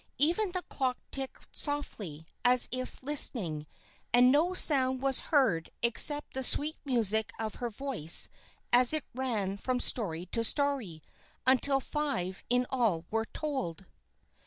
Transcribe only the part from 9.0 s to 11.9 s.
ran from story to story, until